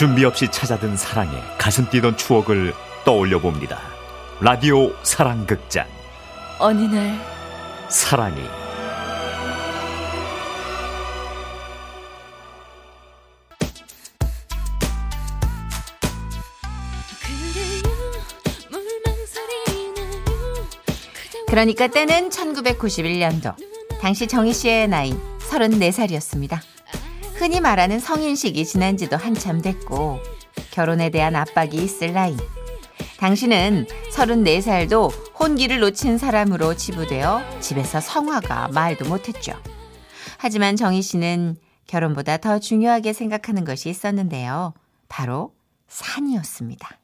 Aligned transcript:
준비 0.00 0.24
없이 0.24 0.48
찾아든 0.50 0.96
사랑에 0.96 1.30
가슴 1.58 1.86
뛰던 1.90 2.16
추억을 2.16 2.72
떠올려 3.04 3.38
봅니다. 3.38 3.78
라디오 4.40 4.94
사랑극장. 5.02 5.86
어느 6.58 6.80
날 6.84 7.18
사랑이. 7.90 8.40
그러니까 21.46 21.88
때는 21.88 22.30
1991년도. 22.30 23.54
당시 24.00 24.26
정희 24.26 24.54
씨의 24.54 24.88
나이 24.88 25.12
34살이었습니다. 25.40 26.79
흔히 27.40 27.58
말하는 27.58 28.00
성인식이 28.00 28.66
지난 28.66 28.98
지도 28.98 29.16
한참 29.16 29.62
됐고 29.62 30.18
결혼에 30.72 31.08
대한 31.08 31.34
압박이 31.34 31.74
있을 31.74 32.12
나이. 32.12 32.36
당신은 33.16 33.86
34살도 34.12 35.38
혼기를 35.40 35.80
놓친 35.80 36.18
사람으로 36.18 36.76
치부되어 36.76 37.60
집에서 37.60 37.98
성화가 37.98 38.68
말도 38.68 39.08
못했죠. 39.08 39.54
하지만 40.36 40.76
정희 40.76 41.00
씨는 41.00 41.56
결혼보다 41.86 42.36
더 42.36 42.58
중요하게 42.58 43.14
생각하는 43.14 43.64
것이 43.64 43.88
있었는데요. 43.88 44.74
바로 45.08 45.54
산이었습니다. 45.88 46.98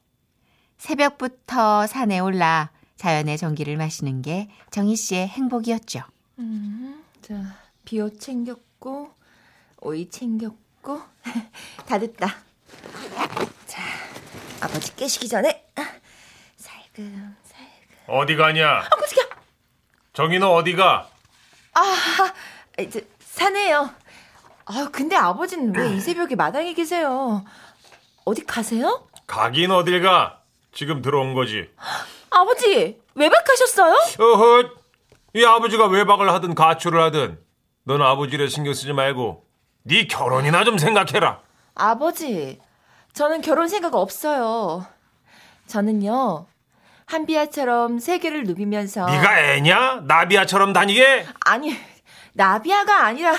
새벽부터 0.77 1.87
산에 1.87 2.19
올라 2.19 2.69
자연의 2.97 3.39
전기를 3.39 3.75
마시는 3.75 4.21
게 4.21 4.49
정희 4.69 4.97
씨의 4.97 5.29
행복이었죠. 5.29 6.01
음, 6.37 7.03
자, 7.23 7.55
비옷 7.85 8.19
챙겼고, 8.19 9.16
오이 9.87 10.09
챙겼고, 10.09 11.01
다 11.87 11.97
됐다. 11.97 12.27
자, 13.65 13.81
아버지 14.59 14.93
깨시기 14.97 15.29
전에, 15.29 15.65
살금, 16.57 17.37
살금. 17.45 17.95
어디 18.07 18.35
가냐? 18.35 18.67
아, 18.69 18.81
깜짝이야! 18.89 19.25
정희는 20.11 20.45
어디가? 20.45 21.07
아, 21.75 22.33
이제, 22.81 23.07
사네요. 23.21 23.89
아, 24.65 24.89
근데 24.91 25.15
아버지는 25.15 25.73
왜 25.73 25.95
이 25.95 26.01
새벽에 26.01 26.35
마당에 26.35 26.73
계세요? 26.73 27.45
어디 28.25 28.43
가세요? 28.45 29.07
가긴 29.25 29.71
어딜 29.71 30.01
가? 30.03 30.41
지금 30.73 31.01
들어온 31.01 31.33
거지. 31.33 31.69
아버지, 32.29 32.99
외박하셨어요? 33.15 33.93
어허, 34.19 34.69
이 35.33 35.45
아버지가 35.45 35.87
외박을 35.87 36.29
하든 36.33 36.55
가출을 36.55 37.01
하든 37.03 37.39
넌 37.85 38.01
아버지를 38.01 38.49
신경 38.49 38.73
쓰지 38.73 38.91
말고 38.91 39.46
네 39.87 40.05
결혼이나 40.05 40.63
좀 40.63 40.77
생각해라. 40.77 41.39
아버지, 41.75 42.59
저는 43.13 43.41
결혼 43.41 43.67
생각 43.69 43.95
없어요. 43.95 44.85
저는요, 45.67 46.45
한비아처럼 47.05 47.99
세계를 47.99 48.43
누비면서. 48.43 49.05
네가 49.05 49.39
애냐? 49.53 50.01
나비야처럼 50.05 50.73
다니게? 50.73 51.25
아니, 51.45 51.75
나비아가 52.33 53.05
아니라 53.05 53.33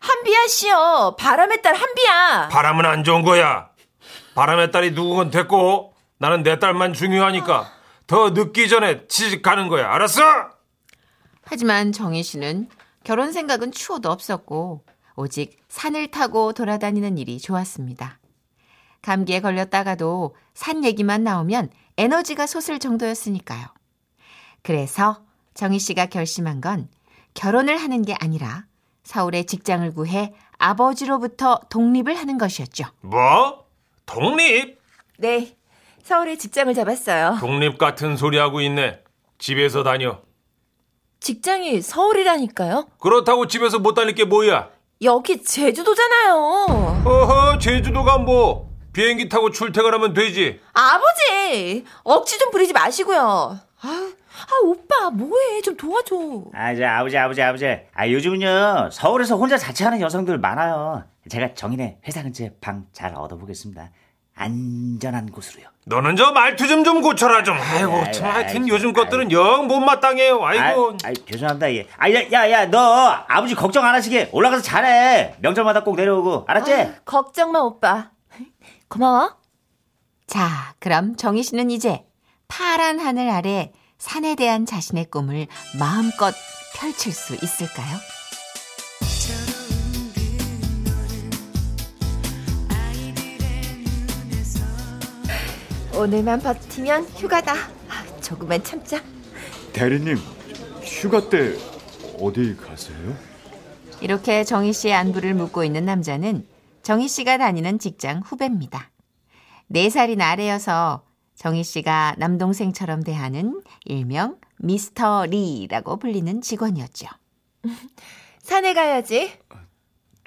한비아 0.00 0.46
씨요. 0.48 1.16
바람의 1.18 1.62
딸 1.62 1.74
한비아. 1.74 2.48
바람은 2.48 2.84
안 2.84 3.04
좋은 3.04 3.22
거야. 3.22 3.68
바람의 4.34 4.72
딸이 4.72 4.94
누군 4.94 5.30
됐고 5.30 5.94
나는 6.18 6.42
내 6.42 6.58
딸만 6.58 6.92
중요하니까 6.92 7.70
더 8.06 8.30
늦기 8.30 8.68
전에 8.68 9.06
취직 9.06 9.42
가는 9.42 9.68
거야. 9.68 9.90
알았어? 9.92 10.22
하지만 11.44 11.92
정희 11.92 12.22
씨는 12.22 12.68
결혼 13.04 13.32
생각은 13.32 13.70
추호도 13.70 14.10
없었고 14.10 14.82
오직 15.16 15.58
산을 15.68 16.10
타고 16.10 16.52
돌아다니는 16.52 17.18
일이 17.18 17.38
좋았습니다. 17.38 18.18
감기에 19.02 19.40
걸렸다가도 19.40 20.34
산 20.54 20.84
얘기만 20.84 21.24
나오면 21.24 21.70
에너지가 21.96 22.46
솟을 22.46 22.78
정도였으니까요. 22.78 23.66
그래서 24.62 25.22
정희 25.52 25.78
씨가 25.78 26.06
결심한 26.06 26.60
건 26.60 26.88
결혼을 27.34 27.76
하는 27.76 28.02
게 28.02 28.14
아니라 28.18 28.64
서울에 29.02 29.44
직장을 29.44 29.92
구해 29.94 30.32
아버지로부터 30.58 31.60
독립을 31.68 32.14
하는 32.16 32.38
것이었죠. 32.38 32.84
뭐? 33.02 33.66
독립? 34.06 34.78
네, 35.18 35.56
서울에 36.02 36.36
직장을 36.36 36.72
잡았어요. 36.74 37.36
독립 37.40 37.78
같은 37.78 38.16
소리 38.16 38.38
하고 38.38 38.60
있네. 38.62 39.02
집에서 39.38 39.82
다녀. 39.82 40.22
직장이 41.20 41.80
서울이라니까요? 41.80 42.88
그렇다고 42.98 43.46
집에서 43.46 43.78
못 43.78 43.94
다닐 43.94 44.14
게 44.14 44.24
뭐야? 44.24 44.70
여기 45.02 45.42
제주도잖아요. 45.42 47.02
어허, 47.04 47.58
제주도가 47.58 48.18
뭐? 48.18 48.72
비행기 48.92 49.28
타고 49.28 49.50
출퇴근하면 49.50 50.14
되지. 50.14 50.60
아버지, 50.72 51.84
억지 52.04 52.38
좀 52.38 52.50
부리지 52.52 52.72
마시고요. 52.72 53.58
아, 53.80 53.88
아 53.88 54.50
오빠 54.64 55.10
뭐해? 55.10 55.60
좀 55.62 55.76
도와줘. 55.76 56.44
아, 56.54 56.74
저 56.76 56.86
아버지, 56.86 57.18
아버지, 57.18 57.42
아버지. 57.42 57.66
아, 57.92 58.08
요즘은요, 58.08 58.90
서울에서 58.92 59.36
혼자 59.36 59.58
자취하는 59.58 60.00
여성들 60.00 60.38
많아요. 60.38 61.04
제가 61.28 61.54
정인의 61.54 61.98
회사 62.06 62.22
근처에 62.22 62.52
방잘 62.60 63.14
얻어보겠습니다. 63.16 63.90
안전한 64.34 65.30
곳으로요. 65.30 65.66
너는 65.86 66.16
저 66.16 66.32
말투 66.32 66.66
좀 66.66 66.82
좀 66.84 67.00
고쳐라 67.02 67.42
좀. 67.42 67.56
아이고, 67.58 67.92
아이고, 67.96 68.12
참 68.12 68.30
하여튼 68.30 68.62
아이고, 68.62 68.68
요즘 68.68 68.92
것들은 68.92 69.30
영 69.32 69.66
못마땅해요. 69.66 70.44
아이고. 70.44 70.96
아, 71.04 71.08
아, 71.08 71.12
죄송합니다. 71.30 71.72
예. 71.74 71.86
아, 71.98 72.10
야, 72.12 72.30
야, 72.32 72.50
야, 72.50 72.66
너 72.66 72.80
아버지 73.28 73.54
걱정 73.54 73.84
안 73.84 73.94
하시게 73.94 74.30
올라가서 74.32 74.62
잘해. 74.62 75.36
명절마다 75.40 75.84
꼭 75.84 75.96
내려오고. 75.96 76.44
알았지? 76.48 76.72
아, 76.74 76.94
걱정 77.04 77.52
마 77.52 77.60
오빠. 77.60 78.10
고마워. 78.88 79.36
자, 80.26 80.74
그럼 80.78 81.16
정희 81.16 81.42
씨는 81.42 81.70
이제 81.70 82.02
파란 82.48 82.98
하늘 82.98 83.30
아래 83.30 83.72
산에 83.98 84.34
대한 84.34 84.66
자신의 84.66 85.06
꿈을 85.06 85.46
마음껏 85.78 86.34
펼칠 86.76 87.12
수 87.12 87.34
있을까요? 87.34 87.96
오늘만 95.96 96.40
버티면 96.40 97.04
휴가다. 97.04 97.54
아, 97.54 98.20
조금만 98.20 98.62
참자. 98.64 99.00
대리님, 99.72 100.16
휴가 100.82 101.28
때 101.28 101.54
어디 102.20 102.56
가세요? 102.56 103.16
이렇게 104.00 104.44
정희 104.44 104.72
씨의 104.72 104.94
안부를 104.94 105.34
묻고 105.34 105.64
있는 105.64 105.84
남자는 105.84 106.46
정희 106.82 107.08
씨가 107.08 107.38
다니는 107.38 107.78
직장 107.78 108.20
후배입니다. 108.24 108.90
네 109.68 109.88
살이나 109.88 110.30
아래여서 110.30 111.04
정희 111.36 111.64
씨가 111.64 112.16
남동생처럼 112.18 113.02
대하는 113.02 113.62
일명 113.84 114.38
미스터 114.58 115.26
리라고 115.26 115.98
불리는 115.98 116.40
직원이었죠. 116.42 117.06
산에 118.42 118.74
가야지. 118.74 119.32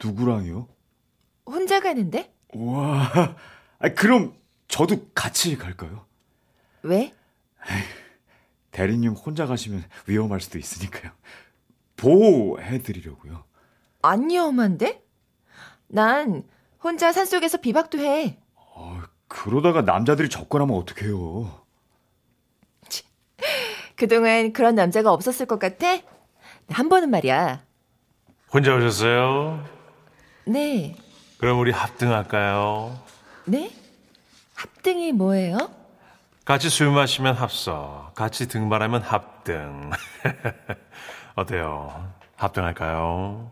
누구랑요? 0.04 0.68
혼자 1.46 1.80
가는데? 1.80 2.34
와, 2.54 3.36
아, 3.80 3.90
그럼 3.90 4.34
저도 4.68 5.08
같이 5.14 5.58
갈까요? 5.58 6.06
왜? 6.84 7.14
대리님 8.72 9.14
혼자 9.14 9.46
가시면 9.46 9.84
위험할 10.06 10.40
수도 10.42 10.60
있으니까요. 10.60 11.12
보호해드리려고요. 11.96 13.44
안 14.04 14.30
위험한데? 14.30 15.04
난 15.88 16.44
혼자 16.84 17.12
산속에서 17.12 17.58
비박도 17.58 18.00
해. 18.00 18.38
아, 18.76 19.08
그러다가 19.28 19.82
남자들이 19.82 20.30
접근하면 20.30 20.76
어떡해요. 20.78 21.66
그동안 23.96 24.54
그런 24.54 24.76
남자가 24.76 25.12
없었을 25.12 25.48
것 25.48 25.58
같아? 25.58 26.00
한 26.70 26.88
번은 26.88 27.10
말이야. 27.10 27.66
혼자 28.54 28.76
오셨어요? 28.76 29.66
네. 30.46 30.96
그럼 31.40 31.60
우리 31.60 31.72
합등할까요? 31.72 33.00
네? 33.46 33.72
합등이 34.68 35.12
뭐예요? 35.12 35.58
같이 36.44 36.70
술 36.70 36.90
마시면 36.92 37.36
합석, 37.36 38.16
같이 38.16 38.48
등반하면 38.48 39.02
합등. 39.04 39.92
어때요? 41.36 42.12
합등할까요? 42.38 43.52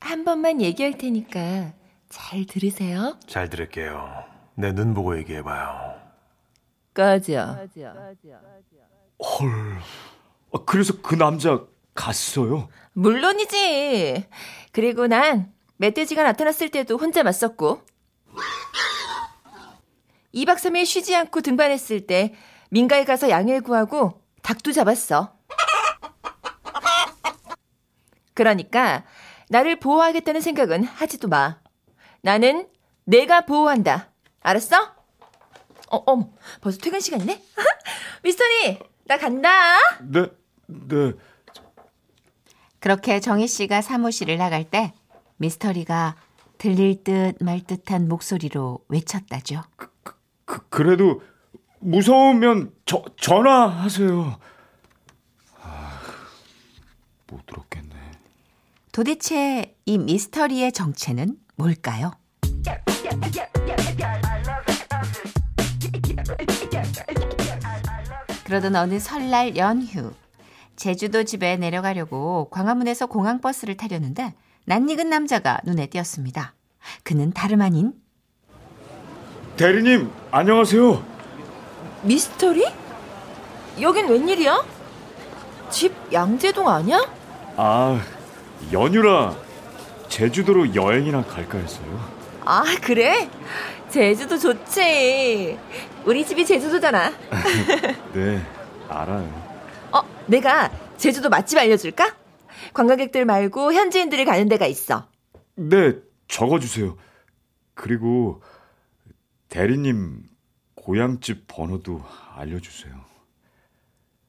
한 0.00 0.24
번만 0.24 0.60
얘기할 0.62 0.98
테니까 0.98 1.72
잘 2.08 2.44
들으세요. 2.46 3.16
잘 3.26 3.50
들을게요. 3.50 4.24
내 4.54 4.70
눈 4.72 4.94
보고 4.94 5.18
얘기해봐요. 5.18 5.96
꺼져. 6.94 7.56
헐. 9.18 9.78
아, 10.52 10.58
그래서 10.64 10.92
그 11.02 11.16
남자 11.16 11.60
갔어요? 11.94 12.68
물론이지. 12.92 14.26
그리고 14.70 15.08
난 15.08 15.52
멧돼지가 15.78 16.22
나타났을 16.22 16.68
때도 16.70 16.98
혼자 16.98 17.24
맞섰고 17.24 17.82
2박 20.34 20.56
3일 20.56 20.84
쉬지 20.84 21.14
않고 21.14 21.40
등반했을 21.40 22.06
때 22.06 22.34
민가에 22.70 23.04
가서 23.04 23.30
양해를 23.30 23.60
구하고 23.62 24.22
닭도 24.42 24.72
잡았어. 24.72 25.36
그러니까 28.34 29.04
나를 29.48 29.78
보호하겠다는 29.78 30.40
생각은 30.40 30.84
하지도 30.84 31.28
마. 31.28 31.60
나는 32.22 32.68
내가 33.04 33.42
보호한다. 33.42 34.10
알았어? 34.40 34.94
어, 35.90 35.96
어, 36.10 36.34
벌써 36.60 36.78
퇴근 36.78 36.98
시간이네? 36.98 37.40
미스터리, 38.24 38.78
나 39.04 39.18
간다. 39.18 39.76
네, 40.00 40.26
네. 40.66 41.12
그렇게 42.80 43.20
정희 43.20 43.46
씨가 43.46 43.82
사무실을 43.82 44.36
나갈 44.36 44.64
때 44.64 44.92
미스터리가 45.36 46.16
들릴 46.58 47.04
듯 47.04 47.34
말 47.40 47.60
듯한 47.60 48.08
목소리로 48.08 48.80
외쳤다죠. 48.88 49.62
그, 49.76 49.93
그 50.68 50.82
래도 50.82 51.22
무서우면 51.80 52.72
저, 52.84 53.04
전화하세요. 53.20 54.38
아, 55.62 56.00
못 57.26 57.44
들었겠네. 57.46 57.94
도대체 58.92 59.76
이 59.84 59.98
미스터리의 59.98 60.72
정체는 60.72 61.36
뭘까요? 61.56 62.12
그러던 68.44 68.76
어느 68.76 68.98
설날 69.00 69.56
연휴 69.56 70.12
제주도 70.76 71.24
집에 71.24 71.56
내려가려고 71.56 72.48
광화문에서 72.50 73.06
공항버스를 73.06 73.76
타려는데 73.76 74.34
낯익은 74.66 75.08
남자가 75.08 75.60
눈에 75.64 75.86
띄었습니다. 75.86 76.54
그는 77.02 77.32
다름 77.32 77.62
아닌 77.62 77.92
대리님, 79.56 80.10
안녕하세요. 80.32 81.04
미스터리? 82.02 82.66
여긴 83.80 84.08
웬일이야? 84.08 84.64
집 85.70 85.94
양재동 86.12 86.68
아니야? 86.68 87.00
아, 87.56 88.00
연휴라 88.72 89.36
제주도로 90.08 90.74
여행이나 90.74 91.22
갈까 91.24 91.58
했어요. 91.58 92.00
아, 92.44 92.64
그래? 92.82 93.28
제주도 93.90 94.36
좋지. 94.36 95.56
우리 96.04 96.26
집이 96.26 96.44
제주도잖아. 96.44 97.12
네, 98.12 98.42
알아요. 98.88 99.30
어, 99.92 100.00
내가 100.26 100.70
제주도 100.96 101.28
맛집 101.28 101.58
알려줄까? 101.58 102.12
관광객들 102.72 103.24
말고 103.24 103.72
현지인들이 103.72 104.24
가는 104.24 104.48
데가 104.48 104.66
있어. 104.66 105.06
네, 105.54 105.94
적어주세요. 106.26 106.96
그리고 107.74 108.42
대리님 109.58 110.28
고향집 110.74 111.44
번호도 111.46 112.02
알려주세요. 112.34 112.92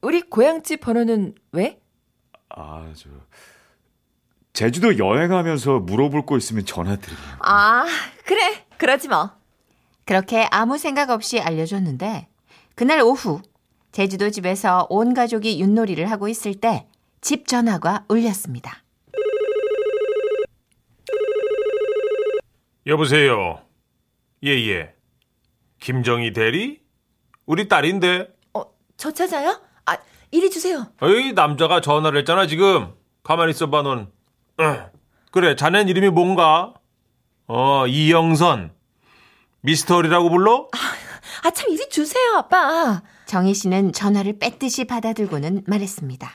우리 0.02 0.22
고향집 0.22 0.80
번호는 0.80 1.34
왜? 1.50 1.80
아, 2.48 2.92
저 2.94 3.10
제주도 4.52 4.98
여행하면서 4.98 5.80
물어볼 5.80 6.26
거 6.26 6.36
있으면 6.36 6.64
전화드리려고. 6.64 7.24
아, 7.40 7.86
그래. 8.24 8.64
그러지 8.78 9.08
뭐. 9.08 9.32
그렇게 10.04 10.46
아무 10.52 10.78
생각 10.78 11.10
없이 11.10 11.40
알려줬는데 11.40 12.28
그날 12.76 13.00
오후 13.00 13.42
제주도 13.90 14.30
집에서 14.30 14.86
온 14.90 15.12
가족이 15.12 15.58
윷놀이를 15.58 16.08
하고 16.08 16.28
있을 16.28 16.54
때 16.54 16.86
집 17.20 17.48
전화가 17.48 18.04
울렸습니다. 18.08 18.84
여보세요. 22.86 23.60
예예. 24.44 24.94
김정희 25.80 26.32
대리? 26.32 26.80
우리 27.44 27.68
딸인데. 27.68 28.28
어, 28.54 28.64
저 28.96 29.10
찾아요? 29.12 29.60
아, 29.86 29.96
이리 30.30 30.50
주세요. 30.50 30.86
어이 31.00 31.32
남자가 31.32 31.80
전화를 31.80 32.20
했잖아 32.20 32.46
지금. 32.46 32.92
가만히 33.22 33.50
있어봐 33.50 33.82
넌. 33.82 34.10
어, 34.58 34.90
그래 35.30 35.54
자넨 35.56 35.88
이름이 35.88 36.10
뭔가? 36.10 36.74
어 37.46 37.86
이영선. 37.86 38.74
미스터리라고 39.60 40.30
불러? 40.30 40.68
아, 41.44 41.50
참 41.50 41.70
이리 41.70 41.88
주세요, 41.88 42.34
아빠. 42.36 43.02
정희 43.26 43.52
씨는 43.54 43.92
전화를 43.92 44.38
뺏듯이 44.38 44.84
받아들고는 44.86 45.64
말했습니다. 45.66 46.28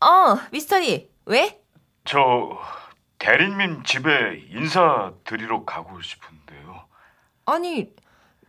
어, 0.00 0.38
미스터리. 0.52 1.10
왜? 1.26 1.60
저 2.04 2.18
대리님 3.18 3.82
집에 3.84 4.42
인사드리러 4.50 5.64
가고 5.64 6.00
싶은데요. 6.00 6.86
아니, 7.46 7.90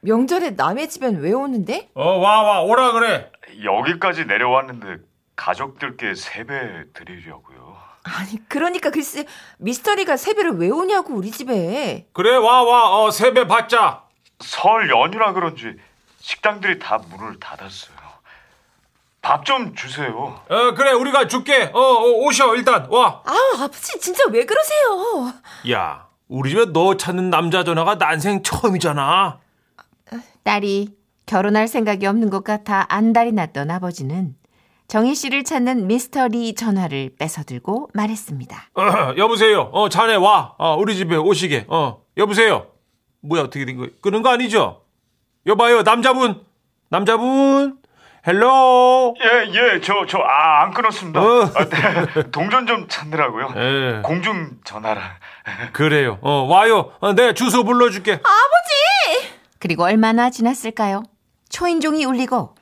명절에 0.01 0.51
남의 0.51 0.89
집엔 0.89 1.17
왜 1.21 1.31
오는데? 1.33 1.89
어 1.93 2.19
와 2.19 2.41
와 2.43 2.61
오라 2.61 2.91
그래. 2.93 3.31
여기까지 3.63 4.25
내려왔는데 4.25 5.03
가족들께 5.35 6.15
세배 6.15 6.85
드리려고요. 6.93 7.77
아니, 8.03 8.39
그러니까 8.47 8.91
글쎄, 8.91 9.25
미스터리가 9.57 10.17
세배를 10.17 10.57
왜 10.57 10.69
오냐고, 10.69 11.13
우리 11.13 11.31
집에. 11.31 12.07
그래 12.13 12.35
와 12.35 12.63
와 12.63 13.03
어 13.05 13.11
세배 13.11 13.47
받자. 13.47 14.03
설 14.39 14.89
연휴라 14.89 15.33
그런지 15.33 15.75
식당들이 16.19 16.79
다 16.79 16.97
문을 17.09 17.39
닫았어요. 17.39 17.97
밥 19.21 19.43
좀 19.43 19.75
주세요. 19.75 20.41
어 20.49 20.73
그래 20.75 20.91
우리가 20.91 21.27
줄게. 21.27 21.69
어, 21.73 21.77
어 21.79 22.03
오셔 22.25 22.55
일단 22.55 22.87
와. 22.89 23.21
아우, 23.25 23.63
아버지, 23.63 23.99
진짜 23.99 24.23
왜 24.31 24.45
그러세요? 24.45 25.33
야 25.71 26.07
우리 26.29 26.51
집에 26.51 26.67
너 26.71 26.95
찾는 26.95 27.29
남자 27.29 27.63
전화가 27.65 27.95
난생 27.95 28.43
처음이잖아. 28.43 29.39
딸이 30.43 30.89
결혼할 31.25 31.67
생각이 31.67 32.05
없는 32.07 32.29
것 32.29 32.43
같아 32.43 32.85
안달이 32.89 33.31
났던 33.33 33.69
아버지는 33.71 34.35
정희 34.87 35.13
씨를 35.13 35.43
찾는 35.43 35.85
미스터리 35.85 36.55
전화를 36.55 37.11
뺏어들고 37.19 37.89
말했습니다. 37.93 38.69
어, 38.73 39.13
여보세요. 39.17 39.69
어 39.71 39.87
자네 39.87 40.15
와. 40.15 40.55
어, 40.57 40.75
우리 40.77 40.95
집에 40.95 41.15
오시게. 41.15 41.65
어 41.67 42.01
여보세요. 42.17 42.65
뭐야 43.21 43.43
어떻게 43.43 43.65
된 43.65 43.77
거예요? 43.77 43.91
끄는 44.01 44.23
거 44.23 44.29
아니죠? 44.29 44.81
여봐요 45.45 45.83
남자분 45.83 46.43
남자분 46.89 47.77
hello. 48.27 49.15
예, 49.23 49.47
예, 49.53 49.81
저, 49.81 50.05
저, 50.07 50.17
아, 50.19 50.63
안 50.63 50.73
끊었습니다. 50.73 51.21
어. 51.21 51.43
아, 51.55 51.69
네, 51.69 52.23
동전 52.31 52.67
좀 52.67 52.87
찾느라고요. 52.89 53.53
예. 53.55 54.01
공중 54.03 54.57
전화라. 54.65 55.01
그래요. 55.71 56.17
어 56.21 56.45
와요. 56.49 56.91
어, 56.99 57.13
내 57.13 57.33
주소 57.33 57.63
불러줄게. 57.63 58.19
그리고 59.59 59.83
얼마나 59.83 60.29
지났을까요? 60.29 61.03
초인종이 61.49 62.05
울리고 62.05 62.55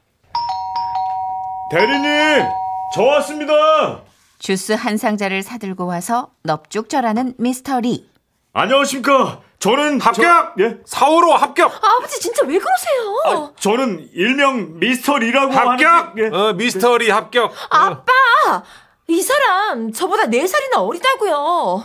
대리님, 1.70 2.50
저 2.94 3.04
왔습니다. 3.04 4.02
주스 4.40 4.72
한 4.72 4.98
상자를 4.98 5.44
사들고 5.44 5.86
와서 5.86 6.30
넙죽 6.44 6.90
절하는 6.90 7.34
미스터리. 7.38 8.10
안녕하십니까. 8.54 9.42
저는 9.60 10.00
합격. 10.00 10.56
저, 10.58 10.64
예? 10.64 10.78
사오로 10.86 11.34
합격. 11.34 11.74
아버지, 11.84 12.20
진짜 12.22 12.46
왜 12.46 12.58
그러세요? 12.58 13.22
아, 13.26 13.52
저는 13.60 14.10
일명 14.14 14.80
미스터 14.80 15.18
리라고 15.18 15.52
합격. 15.52 15.88
하는데, 15.88 16.22
예. 16.24 16.28
어 16.30 16.54
미스터리 16.54 17.10
합격. 17.10 17.52
어. 17.52 17.56
아빠! 17.70 18.64
이 19.08 19.22
사람, 19.22 19.92
저보다 19.92 20.28
네 20.28 20.48
살이나 20.48 20.80
어리다고요. 20.82 21.84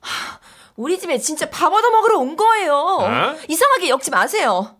하, 0.00 0.39
우리 0.80 0.98
집에 0.98 1.18
진짜 1.18 1.50
밥 1.50 1.70
얻어먹으러 1.72 2.18
온 2.18 2.36
거예요. 2.36 2.74
어? 2.74 3.36
이상하게 3.48 3.90
엮지 3.90 4.10
마세요. 4.10 4.76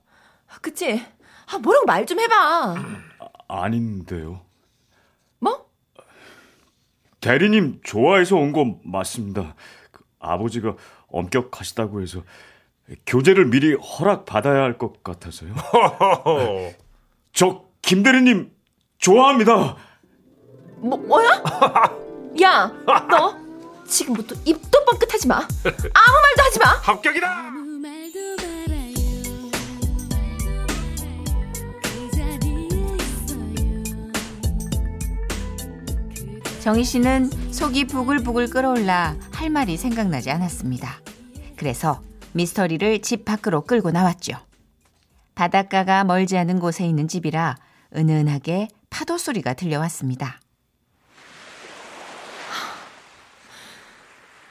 그치? 0.63 1.05
아, 1.53 1.59
뭐라고 1.59 1.85
말 1.85 2.07
좀 2.07 2.19
해봐. 2.21 2.75
아닌데요. 3.49 4.41
뭐? 5.41 5.67
대리님 7.21 7.81
좋아해서 7.85 8.37
온거 8.37 8.79
맞습니다. 8.83 9.55
그 9.93 10.03
아버지가 10.21 10.75
엄격하시다고 11.09 12.01
해서 12.01 12.23
교제를 13.07 13.45
미리 13.47 13.75
허락 13.75 14.25
받아야 14.25 14.63
할 14.63 14.79
것 14.79 15.03
같아서요. 15.03 15.53
저 17.35 17.65
김대리님 17.83 18.51
좋아합니다. 18.99 19.77
뭐, 20.79 20.97
뭐야? 20.97 21.43
야, 22.43 22.73
너 23.11 23.37
지금부터 23.91 24.37
입도 24.45 24.85
뻥끗하지 24.85 25.29
마. 25.29 25.37
아무 25.37 25.47
말도 25.65 26.43
하지 26.43 26.59
마. 26.59 26.67
합격이다. 26.83 27.51
정희 36.61 36.85
씨는 36.85 37.31
속이 37.53 37.87
부글부글 37.87 38.49
끓어올라 38.49 39.17
할 39.33 39.51
말이 39.51 39.77
생각나지 39.77 40.31
않았습니다. 40.31 41.01
그래서 41.57 42.03
미스터리를 42.33 43.01
집 43.03 43.25
밖으로 43.25 43.63
끌고 43.63 43.91
나왔죠. 43.91 44.35
바닷가가 45.35 46.05
멀지 46.05 46.37
않은 46.37 46.61
곳에 46.61 46.87
있는 46.87 47.09
집이라 47.09 47.57
은은하게 47.97 48.69
파도 48.91 49.17
소리가 49.17 49.55
들려왔습니다. 49.55 50.39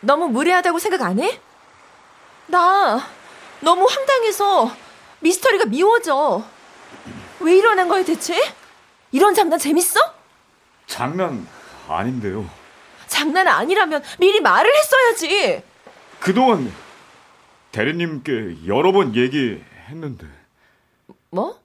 너무 0.02 0.28
무례하다고 0.30 0.80
생각 0.80 1.02
안 1.02 1.20
해? 1.20 1.40
나 2.48 3.00
너무 3.62 3.86
황당해서 3.90 4.72
미스터리가 5.20 5.66
미워져. 5.66 6.44
왜 7.42 7.58
이러는 7.58 7.88
거야 7.88 8.04
대체? 8.04 8.36
이런 9.12 9.34
장난 9.34 9.60
재밌어? 9.60 10.00
장난 10.88 11.46
아닌데요. 11.88 12.48
장난 13.08 13.48
아니라면 13.48 14.04
미리 14.20 14.40
말을 14.40 14.72
했어야지. 14.76 15.64
그동안 16.20 16.72
대리님께 17.72 18.68
여러 18.68 18.92
번 18.92 19.16
얘기했는데 19.16 20.26
뭐? 21.30 21.60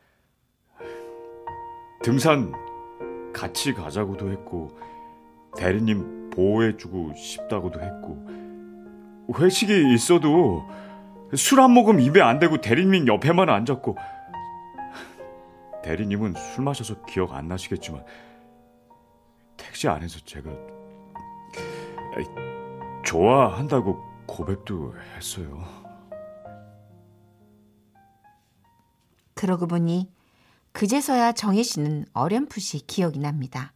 등산 2.03 2.53
같이 3.33 3.73
가자고도 3.73 4.31
했고 4.31 4.79
대리님 5.57 6.24
보호해주고 6.35 7.14
싶다고도 7.14 7.81
했고 7.81 8.26
회식이 9.38 9.95
있어도 9.95 10.64
술 11.35 11.61
한 11.61 11.71
모금 11.73 12.00
입에 12.00 12.21
안 12.21 12.38
대고 12.38 12.61
대리님 12.61 13.09
옆에만 13.09 13.49
앉았고 13.49 13.97
대리님은 15.83 16.35
술 16.35 16.64
마셔서 16.64 17.03
기억 17.05 17.35
안 17.35 17.49
나시겠지만 17.49 18.05
택시 19.57 19.88
안에서 19.88 20.21
제가 20.21 20.50
좋아한다고 23.05 24.00
고백도 24.26 24.95
했어요. 25.17 25.62
그러고 29.35 29.67
보니 29.67 30.11
그제서야 30.73 31.33
정혜 31.33 31.62
씨는 31.62 32.07
어렴풋이 32.12 32.87
기억이 32.87 33.19
납니다. 33.19 33.73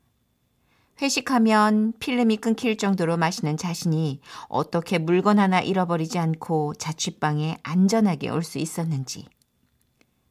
회식하면 1.01 1.93
필름이 2.01 2.39
끊길 2.39 2.77
정도로 2.77 3.17
마시는 3.17 3.57
자신이 3.57 4.21
어떻게 4.49 4.99
물건 4.99 5.39
하나 5.39 5.61
잃어버리지 5.61 6.19
않고 6.19 6.75
자취방에 6.75 7.57
안전하게 7.63 8.31
올 8.31 8.43
수 8.43 8.59
있었는지. 8.59 9.27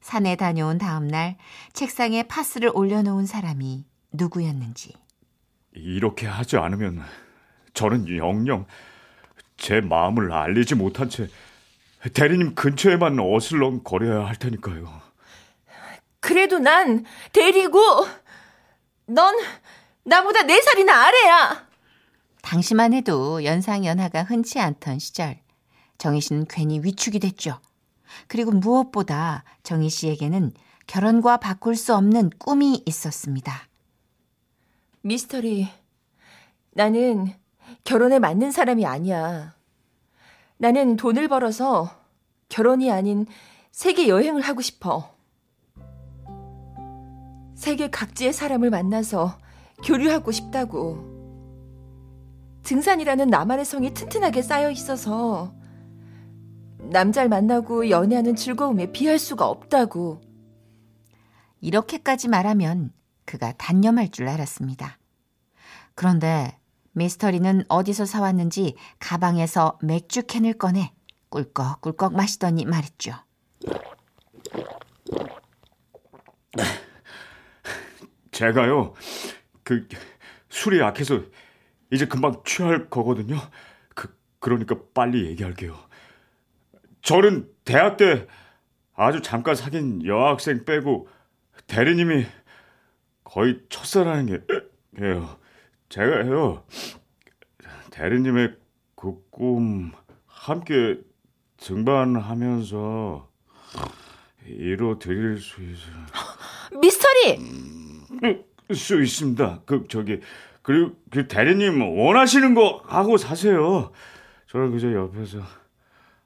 산에 0.02 0.36
다녀온 0.36 0.78
다음 0.78 1.08
날 1.08 1.38
책상에 1.74 2.24
파스를 2.24 2.72
올려놓은 2.74 3.26
사람이 3.26 3.86
누구였는지. 4.14 4.94
이렇게 5.74 6.26
하지 6.28 6.58
않으면 6.58 7.04
저는 7.74 8.18
영영 8.18 8.66
제 9.58 9.82
마음을 9.82 10.32
알리지 10.32 10.76
못한 10.76 11.10
채 11.10 11.28
대리님 12.14 12.56
근처에만 12.56 13.20
어슬렁 13.20 13.82
거려야 13.84 14.26
할 14.26 14.36
테니까요. 14.36 15.02
그래도 16.20 16.60
난 16.60 17.06
데리고 17.34 17.80
넌 19.06 19.36
나보다 20.08 20.44
네 20.44 20.62
살이나 20.62 21.06
아래야. 21.06 21.68
당시만 22.42 22.94
해도 22.94 23.44
연상연하가 23.44 24.24
흔치 24.24 24.58
않던 24.58 25.00
시절 25.00 25.38
정희 25.98 26.22
씨는 26.22 26.46
괜히 26.50 26.80
위축이 26.80 27.20
됐죠. 27.20 27.60
그리고 28.28 28.52
무엇보다 28.52 29.44
정희 29.64 29.90
씨에게는 29.90 30.54
결혼과 30.88 31.36
바꿀 31.36 31.76
수 31.76 31.94
없는 31.94 32.30
꿈이 32.40 32.82
있었습니다. 32.86 33.68
미스터리, 35.02 35.68
나는 36.72 37.34
결혼에 37.84 38.20
맞는 38.20 38.52
사람이 38.52 38.86
아니야. 38.86 39.56
나는 40.56 40.96
돈을 40.96 41.28
벌어서 41.28 42.00
결혼이 42.48 42.90
아닌 42.90 43.26
세계 43.72 44.08
여행을 44.08 44.42
하고 44.42 44.62
싶어. 44.62 45.14
세계 47.56 47.90
각지의 47.90 48.32
사람을 48.32 48.70
만나서 48.70 49.38
교류하고 49.84 50.32
싶다고. 50.32 51.16
등산이라는 52.64 53.30
나만의 53.30 53.66
성이 53.66 53.94
튼튼하게 53.94 54.42
쌓여 54.42 54.70
있어서 54.72 55.54
남자를 56.80 57.30
만나고 57.30 57.90
연애하는 57.90 58.36
즐거움에 58.36 58.92
비할 58.92 59.20
수가 59.20 59.48
없다고. 59.48 60.22
이렇게까지 61.62 62.28
말하면 62.28 62.92
그가 63.26 63.54
단념할 63.54 64.10
줄 64.10 64.28
알았습니다. 64.28 64.98
그런데 65.96 66.58
미스터리는 66.92 67.64
어디서 67.68 68.06
사왔는지 68.06 68.76
가방에서 69.00 69.78
맥주 69.82 70.24
캔을 70.24 70.54
꺼내 70.54 70.94
꿀꺽꿀꺽 71.30 72.16
마시더니 72.16 72.66
말했죠. 72.66 73.14
제가요, 78.32 78.94
그 79.68 79.86
술이 80.48 80.80
약해서 80.80 81.22
이제 81.92 82.06
금방 82.06 82.42
취할 82.46 82.90
거거든요. 82.90 83.36
그 83.94 84.18
그러니까 84.40 84.78
빨리 84.94 85.26
얘기할게요. 85.26 85.78
저는 87.02 87.50
대학 87.66 87.98
때 87.98 88.28
아주 88.96 89.22
잠깐 89.22 89.56
사귄 89.56 90.06
여학생 90.06 90.64
빼고 90.64 91.10
대리님이 91.68 92.26
거의 93.26 93.60
첫사랑이에요. 93.68 94.40
제가요 95.90 96.64
대리님의 97.92 98.56
그 98.96 99.28
꿈 99.30 99.92
함께 100.26 101.00
등반하면서 101.58 103.30
이뤄 104.48 104.98
드릴 104.98 105.38
수 105.40 105.62
있어요. 105.62 106.06
미스터리! 106.80 107.38
수 108.74 109.02
있습니다. 109.02 109.62
그 109.66 109.86
저기 109.90 110.20
그리고 110.62 110.96
그 111.10 111.28
대리님 111.28 111.82
원하시는 111.98 112.54
거 112.54 112.82
하고 112.86 113.18
사세요. 113.18 113.92
저는 114.50 114.72
그저 114.72 114.94
옆에서 114.94 115.42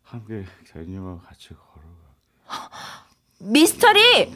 함께 0.03 0.45
대리님과 0.71 1.21
같이 1.27 1.49
걸어가. 1.49 2.71
미스터리! 3.39 4.31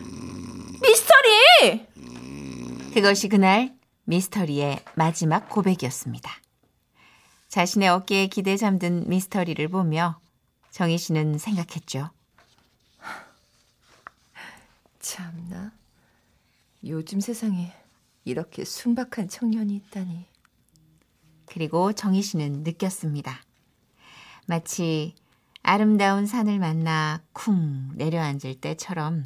미스터리! 0.82 1.88
그것이 2.94 3.28
그날 3.30 3.76
미스터리의 4.06 4.80
마지막 4.96 5.50
고백이었습니다. 5.50 6.32
자신의 7.50 7.90
어깨에 7.90 8.28
기대 8.28 8.58
잠든 8.58 9.10
미스터리를 9.10 9.68
보며 9.70 10.20
정희 10.72 10.98
씨는 10.98 11.38
생각했죠. 11.38 12.10
참나. 15.00 15.72
요즘 16.86 17.20
세상에 17.20 17.74
이렇게 18.25 18.65
순박한 18.65 19.29
청년이 19.29 19.75
있다니. 19.75 20.25
그리고 21.46 21.94
정희 21.94 22.22
씨는 22.24 22.63
느꼈습니다. 22.63 23.39
마치 24.48 25.13
아름다운 25.62 26.25
산을 26.25 26.60
만나 26.60 27.22
쿵 27.34 27.91
내려앉을 27.96 28.55
때처럼 28.62 29.25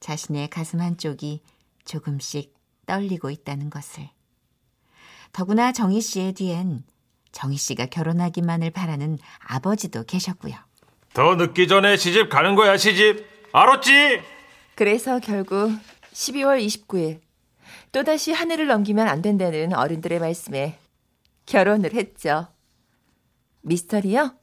자신의 0.00 0.48
가슴 0.50 0.80
한쪽이 0.80 1.42
조금씩 1.84 2.54
떨리고 2.86 3.30
있다는 3.30 3.70
것을. 3.70 4.08
더구나 5.32 5.72
정희 5.72 6.00
씨의 6.00 6.34
뒤엔 6.34 6.84
정희 7.32 7.56
씨가 7.56 7.86
결혼하기만을 7.86 8.70
바라는 8.70 9.18
아버지도 9.38 10.04
계셨고요. 10.04 10.54
더 11.14 11.34
늦기 11.34 11.66
전에 11.66 11.96
시집 11.96 12.28
가는 12.28 12.54
거야 12.54 12.76
시집. 12.76 13.26
알았지? 13.52 14.20
그래서 14.74 15.18
결국 15.18 15.72
12월 16.12 16.64
29일 16.64 17.20
또다시 17.92 18.32
하늘을 18.32 18.66
넘기면 18.66 19.08
안 19.08 19.22
된다는 19.22 19.74
어른들의 19.74 20.18
말씀에 20.18 20.78
결혼을 21.46 21.94
했죠. 21.94 22.48
미스터리요? 23.62 24.34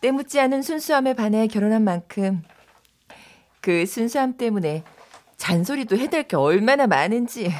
때묻지 0.00 0.40
않은 0.40 0.62
순수함에 0.62 1.14
반해 1.14 1.46
결혼한 1.46 1.82
만큼 1.82 2.42
그 3.60 3.86
순수함 3.86 4.36
때문에 4.36 4.82
잔소리도 5.36 5.96
해댈 5.96 6.24
게 6.24 6.36
얼마나 6.36 6.86
많은지. 6.86 7.50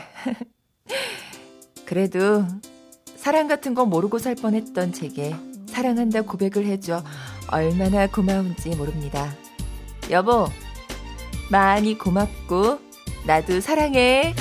그래도 1.87 2.45
사랑 3.17 3.49
같은 3.49 3.75
거 3.75 3.85
모르고 3.87 4.19
살 4.19 4.35
뻔했던 4.35 4.93
제게 4.93 5.35
사랑한다 5.69 6.23
고백을 6.23 6.67
해줘 6.67 7.03
얼마나 7.51 8.07
고마운지 8.07 8.71
모릅니다. 8.77 9.33
여보, 10.11 10.47
많이 11.51 11.97
고맙고 11.97 12.92
나도 13.25 13.61
사랑해. 13.61 14.35